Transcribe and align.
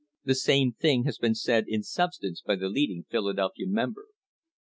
The 0.25 0.33
same 0.33 0.71
thing 0.71 1.03
has 1.03 1.19
been 1.19 1.35
said 1.35 1.65
in 1.67 1.83
substance 1.83 2.41
by 2.41 2.55
the 2.55 2.69
leading 2.69 3.03
Philadelphia 3.07 3.67
member." 3.67 4.07